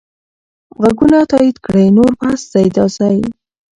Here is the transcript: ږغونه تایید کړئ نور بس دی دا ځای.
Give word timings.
ږغونه 0.81 1.19
تایید 1.31 1.57
کړئ 1.65 1.87
نور 1.97 2.11
بس 2.19 2.41
دی 2.51 2.67
دا 2.75 2.85
ځای. 2.97 3.17